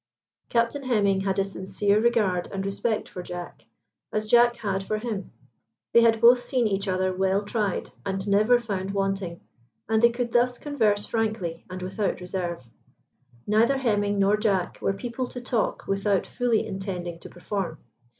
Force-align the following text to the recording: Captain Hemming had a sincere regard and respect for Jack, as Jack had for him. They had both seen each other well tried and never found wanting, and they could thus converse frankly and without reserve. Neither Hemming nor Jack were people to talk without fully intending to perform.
Captain 0.49 0.81
Hemming 0.81 1.19
had 1.21 1.37
a 1.37 1.43
sincere 1.45 2.01
regard 2.01 2.47
and 2.51 2.65
respect 2.65 3.07
for 3.07 3.21
Jack, 3.21 3.67
as 4.11 4.25
Jack 4.25 4.55
had 4.55 4.83
for 4.83 4.97
him. 4.97 5.31
They 5.93 6.01
had 6.01 6.19
both 6.19 6.41
seen 6.43 6.65
each 6.65 6.87
other 6.87 7.13
well 7.13 7.43
tried 7.43 7.91
and 8.03 8.27
never 8.27 8.57
found 8.59 8.95
wanting, 8.95 9.41
and 9.87 10.01
they 10.01 10.09
could 10.09 10.31
thus 10.31 10.57
converse 10.57 11.05
frankly 11.05 11.65
and 11.69 11.83
without 11.83 12.19
reserve. 12.19 12.67
Neither 13.45 13.77
Hemming 13.77 14.17
nor 14.17 14.37
Jack 14.37 14.81
were 14.81 14.93
people 14.93 15.27
to 15.27 15.39
talk 15.39 15.85
without 15.85 16.25
fully 16.25 16.65
intending 16.65 17.19
to 17.19 17.29
perform. 17.29 17.77